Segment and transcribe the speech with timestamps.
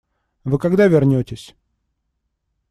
[0.43, 1.55] Вы когда вернетесь?